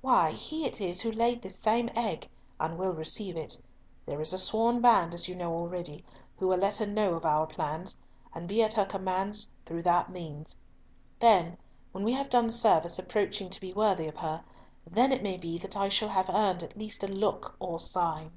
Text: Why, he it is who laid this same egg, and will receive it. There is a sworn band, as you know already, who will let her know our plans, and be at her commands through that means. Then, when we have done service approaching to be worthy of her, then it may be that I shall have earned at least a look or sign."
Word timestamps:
Why, 0.00 0.32
he 0.32 0.64
it 0.64 0.80
is 0.80 1.00
who 1.02 1.12
laid 1.12 1.42
this 1.42 1.54
same 1.54 1.90
egg, 1.94 2.28
and 2.58 2.76
will 2.76 2.90
receive 2.92 3.36
it. 3.36 3.62
There 4.04 4.20
is 4.20 4.32
a 4.32 4.38
sworn 4.38 4.80
band, 4.80 5.14
as 5.14 5.28
you 5.28 5.36
know 5.36 5.54
already, 5.54 6.04
who 6.40 6.48
will 6.48 6.58
let 6.58 6.78
her 6.78 6.88
know 6.88 7.20
our 7.20 7.46
plans, 7.46 7.96
and 8.34 8.48
be 8.48 8.64
at 8.64 8.72
her 8.72 8.84
commands 8.84 9.52
through 9.64 9.82
that 9.82 10.10
means. 10.10 10.56
Then, 11.20 11.56
when 11.92 12.02
we 12.02 12.14
have 12.14 12.28
done 12.28 12.50
service 12.50 12.98
approaching 12.98 13.48
to 13.48 13.60
be 13.60 13.72
worthy 13.72 14.08
of 14.08 14.16
her, 14.16 14.42
then 14.84 15.12
it 15.12 15.22
may 15.22 15.36
be 15.36 15.56
that 15.58 15.76
I 15.76 15.88
shall 15.88 16.08
have 16.08 16.28
earned 16.28 16.64
at 16.64 16.76
least 16.76 17.04
a 17.04 17.06
look 17.06 17.54
or 17.60 17.78
sign." 17.78 18.32